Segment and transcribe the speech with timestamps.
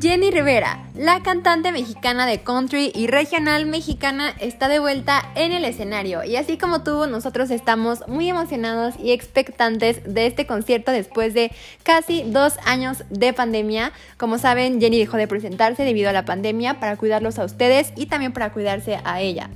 [0.00, 5.64] Jenny Rivera, la cantante mexicana de country y regional mexicana, está de vuelta en el
[5.64, 11.34] escenario y así como tú, nosotros estamos muy emocionados y expectantes de este concierto después
[11.34, 11.50] de
[11.82, 13.92] casi dos años de pandemia.
[14.18, 18.06] Como saben, Jenny dejó de presentarse debido a la pandemia para cuidarlos a ustedes y
[18.06, 19.50] también para cuidarse a ella.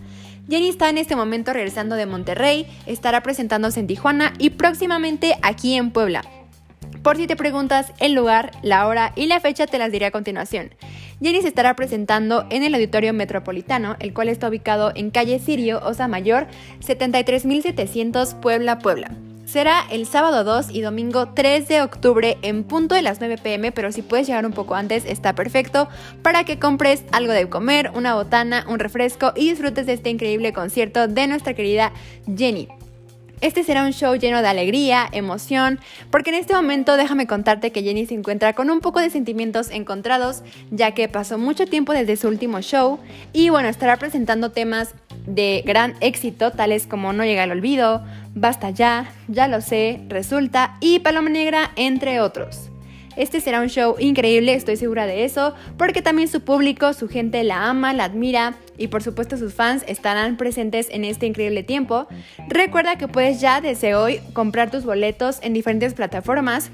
[0.48, 5.74] Jenny está en este momento regresando de Monterrey, estará presentándose en Tijuana y próximamente aquí
[5.74, 6.41] en Puebla.
[7.02, 10.10] Por si te preguntas el lugar, la hora y la fecha te las diré a
[10.12, 10.70] continuación.
[11.20, 15.80] Jenny se estará presentando en el Auditorio Metropolitano, el cual está ubicado en calle Sirio,
[15.84, 16.46] Osa Mayor,
[16.80, 19.10] 73700 Puebla, Puebla.
[19.44, 23.72] Será el sábado 2 y domingo 3 de octubre en punto de las 9 pm,
[23.72, 25.88] pero si puedes llegar un poco antes está perfecto
[26.22, 30.52] para que compres algo de comer, una botana, un refresco y disfrutes de este increíble
[30.52, 31.92] concierto de nuestra querida
[32.34, 32.68] Jenny.
[33.42, 35.80] Este será un show lleno de alegría, emoción,
[36.12, 39.70] porque en este momento déjame contarte que Jenny se encuentra con un poco de sentimientos
[39.70, 43.00] encontrados, ya que pasó mucho tiempo desde su último show
[43.32, 44.94] y bueno, estará presentando temas
[45.26, 48.02] de gran éxito, tales como No llega al olvido,
[48.34, 52.71] Basta ya, Ya lo sé, Resulta y Paloma Negra, entre otros.
[53.16, 57.44] Este será un show increíble, estoy segura de eso, porque también su público, su gente
[57.44, 62.06] la ama, la admira y por supuesto sus fans estarán presentes en este increíble tiempo.
[62.48, 66.70] Recuerda que puedes ya desde hoy comprar tus boletos en diferentes plataformas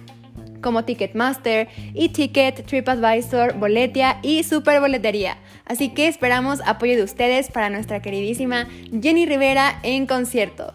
[0.62, 5.38] como Ticketmaster, eTicket, TripAdvisor, Boletia y Super Boletería.
[5.64, 8.66] Así que esperamos apoyo de ustedes para nuestra queridísima
[9.00, 10.72] Jenny Rivera en concierto.